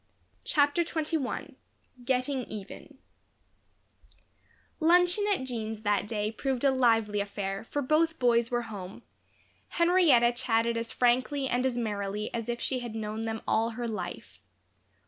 [0.43, 1.53] CHAPTER XXI
[2.03, 2.97] Getting Even
[4.79, 9.03] LUNCHEON at Jean's that day proved a lively affair, for both boys were home;
[9.67, 13.87] Henrietta chatted as frankly and as merrily as if she had known them all her
[13.87, 14.39] life.